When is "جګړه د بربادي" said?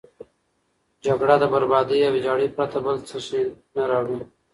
1.05-1.99